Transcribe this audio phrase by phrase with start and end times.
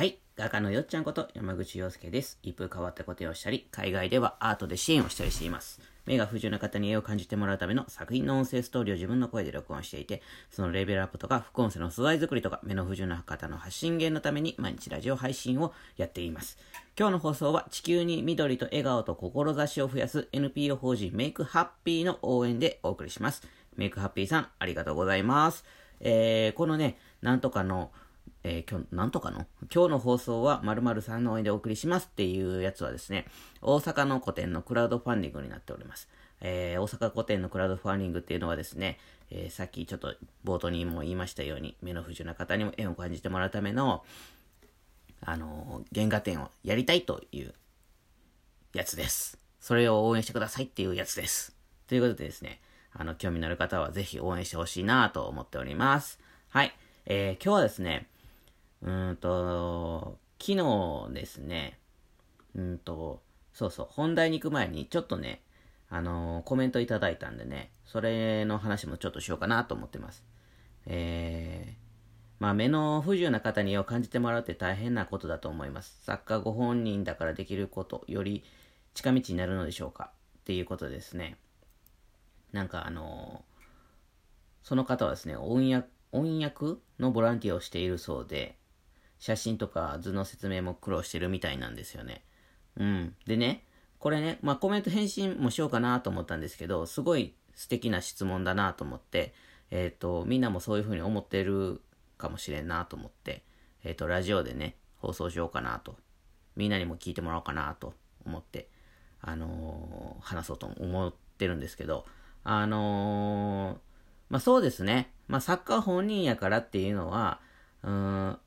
[0.00, 0.18] はい。
[0.34, 2.38] 画家のよっちゃんこと山口洋介です。
[2.42, 5.78] 一風変わったことをしたり、海外ではアートで支援をしたりしています。
[6.06, 16.56] 目が不自由な方に絵を感じてもらうための作品の音声ストーリーを自分の声で録音していて、そのレベルアップとか副音声の素材作りとか、目の不自由な方の発信源のために毎日ラジオ配信をやっています。
[16.98, 23.46] 今日の放送は地球に緑と笑顔と志を増やす NPO 法人メイクハッピーの応援でお送りします。
[23.76, 25.66] メイクハッピーさん、ありがとうございます。
[26.00, 27.90] えー、このね、なんとかの、
[28.42, 29.46] えー、今日、なんとかの？
[29.72, 33.26] 今日の放送は〇〇さんの応援でお送りしますっていうやつはですね、
[33.60, 36.08] 大阪の古典のクラウドファンディングになっております。
[36.40, 38.98] えー、大阪古典のクラウドファンディングっていうのはですね、
[39.30, 44.04] えー、さっきちょっと冒頭にも言いましたように、目の不自由な方にも絵を感じてもらうための、
[45.20, 47.52] あの、原画展をやりたいという
[48.72, 49.38] やつです。
[49.60, 51.54] それを応援してくださいっていうやつです。
[51.86, 52.62] ということでですね、
[52.94, 56.18] あの、興味のある方はぜひ応援してほしいなと思っております。
[56.48, 56.74] はい。
[57.04, 58.08] えー、今日はですね、
[58.82, 61.78] うんと、昨日ですね、
[62.54, 65.42] うんと、そうそう、本題に行く前にちょっとね、
[65.90, 70.24] あのー、コメントいただいたんでね、それの話もちょっとしようかなと思ってます。
[70.86, 71.74] えー、
[72.38, 76.00] まあ目の不自由な方に絵を感じてもらうって大変なことだと思います。
[76.04, 78.44] 作家ご本人だからできることより
[78.94, 81.36] 近道になるのでしょうかっていうことですね。
[82.52, 83.66] なんかあのー、
[84.62, 88.56] その方はですね、音訳、音訳のボランティアをしているそうで、
[89.20, 92.24] 写真とか図の説明も苦労してるみたいなんですよね。
[92.76, 93.14] うん。
[93.26, 93.64] でね、
[93.98, 99.34] これね、まあコメント返信もしようかなと思ったんですけど、すごい素敵な質問だなと思って、
[99.70, 101.82] えっ、ー、と、みんなもそういうふうに思ってる
[102.16, 103.44] かもしれんなと思って、
[103.84, 105.96] えっ、ー、と、ラジオでね、放送しようかなと、
[106.56, 108.68] みんなにも聞いてもらおうかなと思って、
[109.20, 112.06] あのー、話そうと思ってるんですけど、
[112.42, 113.78] あの、
[114.30, 117.40] まあそうですね、まあ作家本人やからっていうのは、
[117.82, 118.38] うん、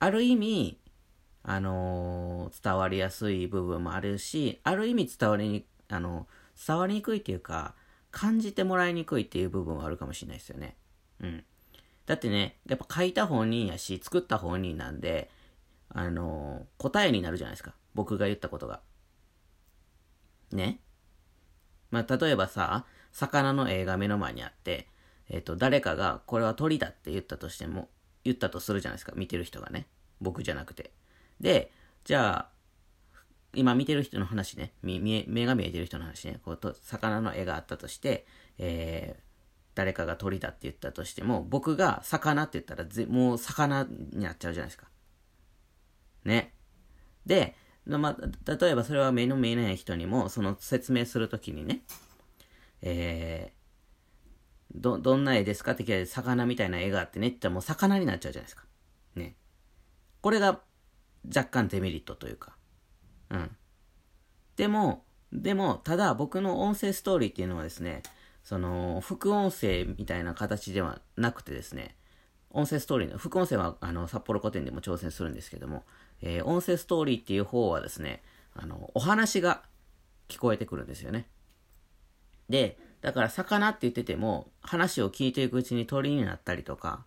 [0.00, 0.80] ある意味、
[1.42, 6.26] あのー、伝わりやすい部分もあるし、ある意味伝わりに、あの、
[6.66, 7.74] 伝わりにくいっていうか、
[8.10, 10.76] 感じてもらいにくいっていう部分はあるかもしれないですよね。
[11.20, 11.44] うん。
[12.06, 15.30] だってね、やっぱ書いた本人やし、作った本人なんで、
[15.90, 17.74] あのー、答えになるじゃないですか。
[17.94, 18.80] 僕が言ったことが。
[20.52, 20.80] ね。
[21.90, 24.88] まあ、例えばさ、魚の映画目の前にあって、
[25.28, 27.88] えっ、ー、と、誰かが、これは鳥だって言ったとしても、
[28.28, 29.12] 言ったとするじゃないですか。
[29.16, 29.86] 見てる人がね。
[30.20, 30.92] 僕じゃなくて。
[31.40, 31.70] で、
[32.04, 32.58] じゃあ、
[33.54, 38.26] 今見てる人の話ね、目が見えてる人の話ね、こうと魚の絵があったとして、
[38.58, 39.22] えー、
[39.74, 44.88] 誰かが鳥だって言ったとしても、僕が魚って言ったらぜ、もう魚になっちゃうじゃないですか。
[46.24, 46.52] ね。
[47.24, 47.56] で、
[47.86, 51.82] まあ、例えばそれは目の見えない人にも、その説明するときにね、
[52.82, 53.57] えー、
[54.74, 58.64] ど、どんな絵ですかって聞いて、魚みたいな絵があってねって言ったらもう魚になっちゃうじゃないですか。
[59.14, 59.36] ね。
[60.20, 60.60] これが
[61.34, 62.56] 若干デメリットというか。
[63.30, 63.50] うん。
[64.56, 68.02] でも、でも、ただ僕の音声ストーリーっていうのはですね、
[68.42, 71.96] その、副音声みたいな形ではなくてですね、
[72.50, 75.84] 音声ストーリーの、副音声はあの札幌古典でも挑戦するんですけども、
[76.22, 78.22] えー、音声ストーリーっていう方はですね、
[78.54, 79.62] あの、お話が
[80.28, 81.28] 聞こえてくるんですよね。
[82.48, 87.04] で、だから魚って言ってても、話を聞いていくうちに鳥になったりとか、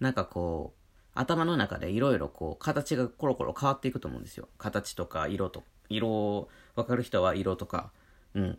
[0.00, 0.82] なんかこう、
[1.14, 4.48] 頭の中でいろいろこう、形がコロコロ変わっていくと思うんですよ。
[4.58, 7.92] 形とか色と、色を、わかる人は色とか、
[8.34, 8.58] うん。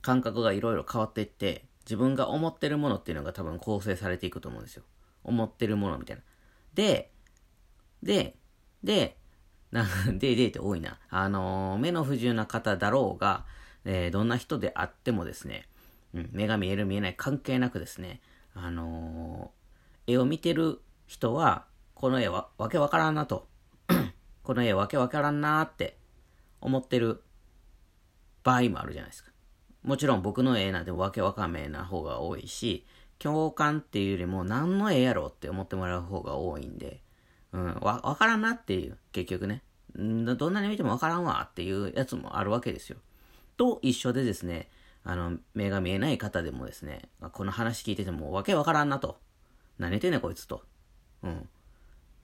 [0.00, 4.84] 感覚がいろいろ変わっていって、自分が思ってるものっていうのが多分構成されていくと思うんですよ。
[5.24, 6.22] 思ってるものみたいな。
[6.74, 7.10] で、
[8.02, 8.36] で、
[8.82, 9.16] で、
[9.70, 10.98] な、で、でって多いな。
[11.10, 13.44] あのー、目の不自由な方だろうが、
[13.90, 15.66] えー、どんな人であってもですね、
[16.12, 18.20] うん、目が見える見えない関係なくですね、
[18.54, 23.48] あのー、絵を見てる人は、この絵はわけわからんなと。
[24.44, 25.96] この絵わけわからんなって
[26.60, 27.22] 思ってる
[28.44, 29.30] 場合もあるじゃないですか。
[29.82, 32.84] もちろん僕の絵なんてわけわかめな方が多いし、
[33.18, 37.00] 共感っていうよりも何の絵やろうって思ってもらう方が多いんで、
[37.52, 39.62] うん、わ、わからんなっていう、結局ね。
[39.94, 42.98] どんなに見てもわからんわっていうやつもあるわけですよ。
[43.58, 44.70] と一緒でですね、
[45.04, 49.20] あの、目が見えない方でもですね、この話聞いててもわけわからんなと。
[49.78, 50.62] 何言ってんねんこいつと。
[51.22, 51.38] うん。
[51.38, 51.42] っ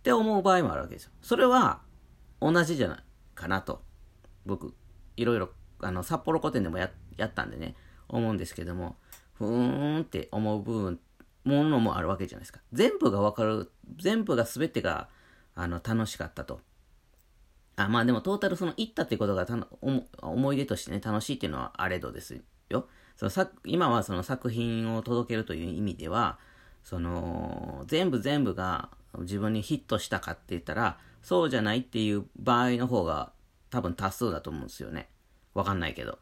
[0.03, 1.11] て思う場合もあるわけですよ。
[1.21, 1.83] それは、
[2.41, 2.99] 同じじゃない
[3.35, 3.83] かなと。
[4.47, 4.75] 僕、
[5.17, 5.51] いろいろ、
[5.81, 7.75] あの、札幌古典でもややったんでね、
[8.09, 8.97] 思うんですけども、
[9.35, 11.01] ふーんって思う部分、
[11.45, 12.61] ものもあるわけじゃないですか。
[12.73, 15.09] 全部がわかる、全部が全てが、
[15.55, 16.61] あの、楽しかったと。
[17.77, 19.67] あ、まあでもトータルその行ったってことがたの
[20.23, 22.87] 思い出としてね、楽しいっていうのはあれどですよ。
[23.17, 26.39] その作今はその作品を届けるという意味では、
[26.85, 28.91] その、全部全部が、
[29.21, 33.33] 自分にヒットしたかって言ったら、そうじゃないっていう場合の方が
[33.71, 35.09] 多分多数だと思うんですよね。
[35.55, 36.19] わかんないけど。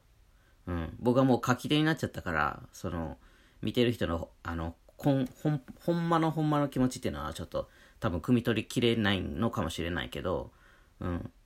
[0.67, 0.97] うん。
[1.01, 3.19] 僕はもう書き手になっちゃったから、その、
[3.63, 7.69] 見てる人の、あの、ほん、ほん、ほんまのほんまの気持ちっていうのはちょっと
[7.99, 10.53] 多分汲み取りきれないのかもしれないけど、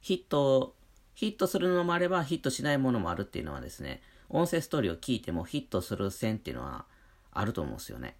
[0.00, 0.74] ヒット、
[1.14, 6.86] ヒットするのもあればヒットしないものもあるっていうのはですね、音声ストーリーを聞いてもヒットする線っていうのは
[7.32, 8.16] あると思うんですよね。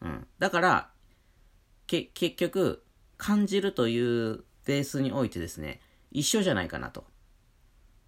[0.00, 0.26] うん。
[0.38, 0.90] だから、
[1.86, 2.82] け、結局、
[3.16, 5.80] 感じるというベースにおいてですね、
[6.10, 7.04] 一緒じゃないかなと。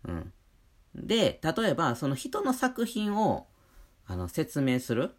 [0.05, 0.33] うん。
[0.95, 3.47] で、例えば、その人の作品を、
[4.07, 5.15] あの、説明する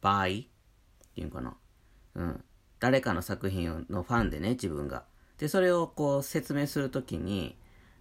[0.00, 1.56] 場合っていうかな。
[2.14, 2.44] うん。
[2.80, 5.04] 誰かの作品のファンでね、自分が。
[5.38, 7.56] で、それをこう説明するときに、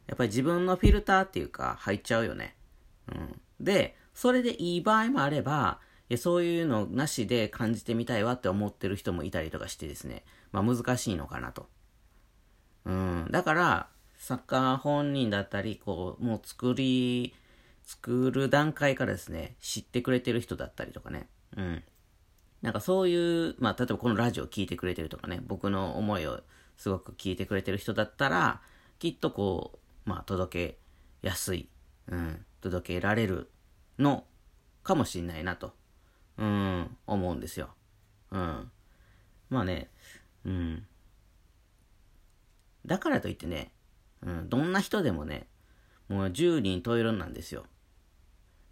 [0.07, 2.55] やっぱり自分のフィルターっていうか入っちゃうよね。
[3.11, 3.41] うん。
[3.59, 11.67] で、それでいい場合もあれば、いそういうのなしで感じてみたいわって思ってる人もいたりとかしてですね、まあ難しいのかなと。
[12.85, 13.27] うん。
[13.31, 17.33] だから、作家本人だったり、こう、もう作り、
[17.83, 21.27] 作る段階からですね、知ってくれてる人だったりとかね。
[21.57, 21.83] うん。
[22.61, 26.41] なんかそういう、まあ、例えばこのラジオ聴いてくれてるとかね、僕の思いを
[26.77, 28.61] すごく聞いてくれてる人だったら、
[28.99, 31.69] きっとこう、まあ、届けやすい、
[32.07, 33.49] うん、届けられる
[33.99, 34.25] の
[34.83, 35.73] かもしんないなと、
[36.37, 37.69] うん、思うんですよ。
[38.31, 38.71] うん。
[39.49, 39.89] まあね、
[40.45, 40.85] うん。
[42.85, 43.71] だからといってね、
[44.21, 45.47] うん、どんな人でもね、
[46.09, 47.65] もう十人十色なんですよ。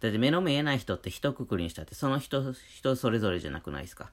[0.00, 4.10] だって目の見えない人って一括りにしたって、その人、人それぞれじゃなくないですか。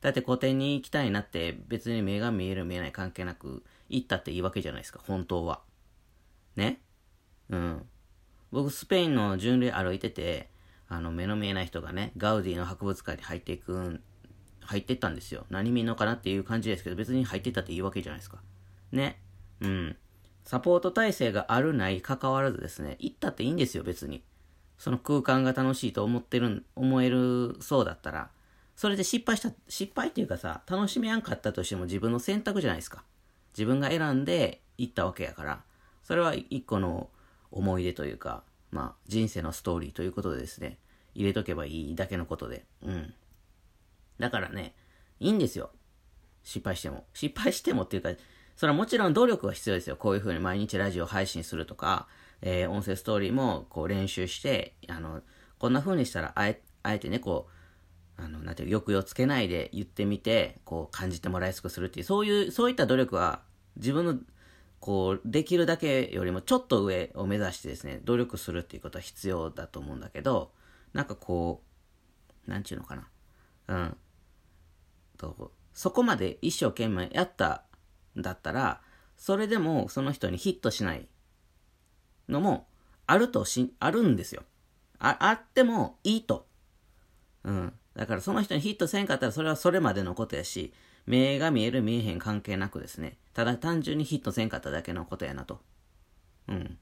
[0.00, 5.60] だって古典に行きたいなって別に目が見える見えない関係なく行ったっていいわけじゃないですか、本当は。
[6.56, 6.80] ね？
[7.50, 7.86] うん。
[8.52, 10.50] 僕スペインの巡礼歩いてて、
[10.88, 14.00] あの目の見えない人がね、ガウディの博物館に入っていく
[14.60, 15.46] 入ってったんですよ。
[15.50, 18.38] 何見んのかなっていう感じですけど、別に入ってったっていいわけじゃないですか。
[18.92, 19.20] ね？
[19.60, 19.96] うん。
[20.44, 24.22] サポート体制があるない関わらずですね、行ったっていいんですよ、別に。
[24.78, 28.30] その空間が楽しいと思ってる、思えるそうだったら、
[28.78, 33.02] それで失敗した、失敗っていうかさ、楽しめやんかったとしても自分の選択じゃないですか。
[33.52, 35.64] 自分が選んで行ったわけやから、
[36.04, 37.10] それは一個の
[37.50, 40.78] 思い出というか、まあ人生のストーリーということでですね、
[41.16, 42.66] 入れとけばいいだけのことで。
[42.84, 43.12] うん。
[44.20, 44.76] だからね、
[45.18, 45.72] いいんですよ。
[46.44, 47.04] 失敗しても。
[47.14, 48.10] 失敗してもっていうか、
[48.54, 49.96] それはもちろん努力は必要ですよ。
[49.96, 52.06] こういう風に毎日ラジオ配信するとか、
[52.42, 55.22] えー、音声ストーリーもこう練習して、あの、
[55.58, 57.57] こんな風にしたらあえ、あえてね、こう、
[58.18, 63.42] あの、なんていう、抑揚つけないで言ってみて、こう感じてもらいやすくするっていう、そういう、そういった努力は
[63.76, 64.18] 自分の、
[64.80, 70.52] こう、できるだけよりもちょっと上を目指してですね、努力するっていうことは必要だと思うんだけど、
[70.92, 71.62] なんかこ
[72.46, 73.08] う、なんちゅうのかな。
[73.68, 73.96] うん。
[75.16, 77.64] と、そこまで一生懸命やった
[78.16, 78.80] んだったら、
[79.16, 81.08] それでもその人にヒットしない
[82.28, 82.66] のも
[83.06, 84.42] あるとし、あるんですよ。
[84.98, 86.46] あ、あってもいいと。
[87.44, 87.72] うん。
[87.98, 90.72] だからその人にヒットせんかったらそれはそれまでのことやし、
[91.04, 95.60] 目が見える見えへん関係なくですね、ただ単純にヒットせんかっただけのことやなと。
[96.46, 96.78] うん。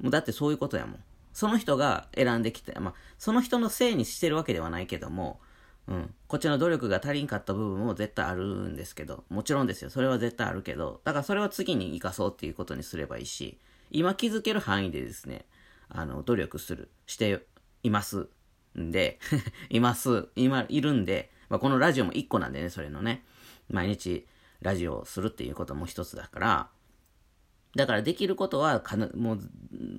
[0.00, 1.00] もうだってそういうことやもん。
[1.32, 5.40] その人が選んできて、まあ、その人のせいにしてるわけではないけども、
[5.88, 6.14] うん。
[6.28, 9.90] こっちの努力が足りんかった部分も絶対あるんですけど、もちろんですよ。
[9.90, 13.58] それは絶対あるけど、だからそれは次に生かそうっていうことにすればいいし、
[13.90, 15.44] 今気づける範囲でですね、
[15.88, 17.44] あの、努力する、して
[17.82, 18.28] います。
[18.78, 19.18] んで
[19.70, 20.28] います。
[20.36, 23.24] 今、いるんで、まあ、このラジオも一個なんでね、それのね。
[23.68, 24.26] 毎日
[24.60, 26.70] ラジオをするっていうことも一つだから、
[27.74, 29.40] だからできることはかな、もう、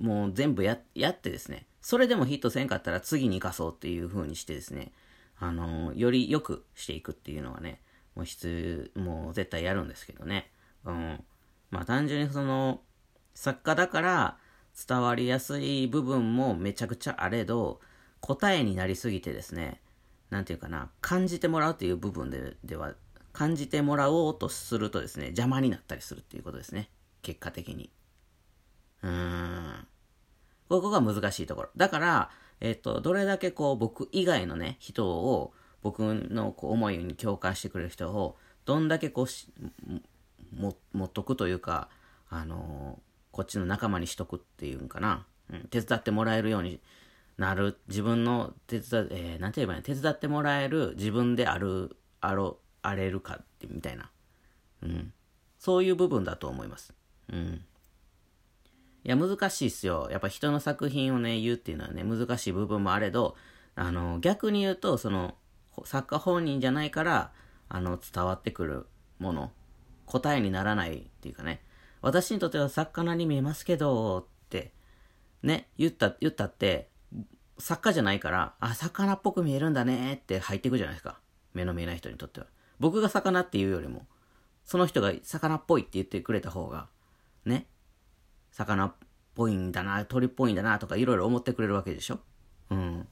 [0.01, 4.91] もう全部や、やってですね、それでもヒットせんかったら次に生かそうっていう風にしてですね、
[5.37, 7.81] あのー、より良くしていくっていうのはね、
[8.15, 10.49] もう必須、もう絶対やるんですけどね。
[10.85, 11.23] うん。
[11.69, 12.81] まあ単純にその、
[13.33, 14.37] 作家だから
[14.87, 17.81] 伝わりやすい部分もめちゃくちゃあれど、
[18.21, 19.81] 答えになりすぎてですね、
[20.29, 22.93] なんていうかな、感じてもらうっていう部分ででは、
[23.33, 26.89] 感じてもらおうとするとですね、邪魔になったりするっていうことですね。
[27.21, 27.91] 結果的に。
[29.03, 29.87] うーん。
[30.69, 31.69] ここが難しいところ。
[31.75, 32.29] だから、
[32.61, 39.47] えっ、と、どれだけこう僕以外のね、人を、僕のこう思いに共感してくれる人を、どんだけこうし、
[40.53, 41.89] も、持っとくというか、
[42.29, 45.25] あのー、こっちの仲間にしとくっていうんかな。
[45.51, 46.79] うん、手伝ってもらえるように
[47.37, 49.83] なる、自分の手伝、えー、なんて言えばいいの？
[49.83, 54.09] 手伝ってもらえる自分である、あろ、あれるかって、みたいな。
[54.83, 55.13] うん。
[55.59, 56.93] そういう部分だと思います。
[57.31, 57.65] うん。
[59.03, 60.07] いや、難しいっすよ。
[60.11, 63.35] やっぱ人の作品をね、言うっていうのはね、難しい部分もあれど、
[63.75, 65.35] あの、逆に言うと、その、
[65.83, 67.31] 作家本人じゃないから、
[67.67, 68.85] あの、伝わってくる
[69.19, 69.51] もの、
[70.05, 71.61] 答えにならないっていうかね、
[72.01, 74.71] 私にとっては魚に見えますけど、って
[75.43, 76.89] ね、言った、言ったって、
[77.57, 81.19] 作家じゃないから、あ、魚っぽく見えるんだねって入っていくじゃないですか。
[81.53, 82.47] 目の見えない人にとっては。
[82.79, 84.05] 僕が魚っていうよりも、
[84.65, 86.87] その人が魚っぽいって言ってくれた方が、
[87.45, 87.67] ね、
[88.51, 88.93] 魚っ
[89.35, 92.19] ぽいんだな、鳥っぽいんだなとかいろいろ思ってくれるわけでしょ？
[92.71, 93.07] うん。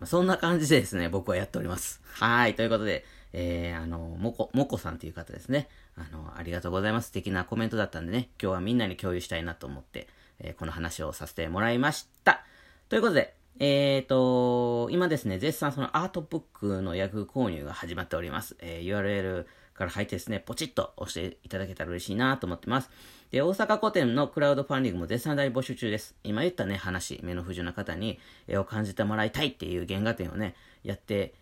[0.00, 2.00] まそんな感じでですね、僕はやっております。
[2.12, 2.54] はい。
[2.54, 5.68] ということで、えー、あの、もこ、もこさんっていう方ですね。
[5.96, 7.06] あの、ありがとうございます。
[7.06, 12.44] 素敵なコメントだったんでね、今日はみんなに共有したいなと思って、えー、この話をさせてもらいました。
[12.88, 18.54] ということで、えーと、今ですね、絶賛そのアートブックのヤフー購入が始まっております。
[18.58, 22.90] えー、URL から入ってですね、ポチッと押していただけたら嬉しいなと思ってます。
[23.30, 26.14] で、大阪古典のクラウドファンディングも絶賛大募集中です。
[26.22, 31.32] 今言ったね、話、目の不自由な方に絵を感じてもらいたいっていう原画展をね、やって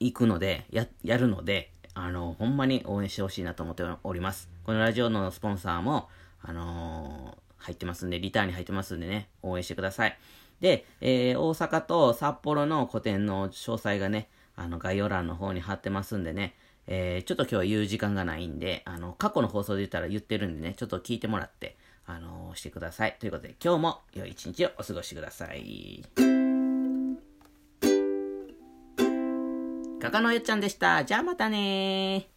[0.00, 4.48] いくので、や、やるので、あの、ほんまに応援してほしいなと思っております。
[4.64, 6.08] このラジオのスポンサーも、
[6.40, 10.18] あのー、入ってますんで、リターンに入ってますんでね、応援してください。
[10.62, 16.54] で、えー、大阪と札幌の個展の詳細がね、あの、概要欄の方に貼ってますんでね、
[16.86, 21.76] えー、ちょっと今日は言う時間がないんで、あの、過去の放送で言ったら言ってるんでね、ちょっと聞いてもらって、
[22.06, 23.16] あのー、してください。
[23.18, 26.04] ということで、今日も良い一日をお過ごしください。
[30.00, 31.04] かかのよっちゃんでした。
[31.04, 32.31] じゃあまたね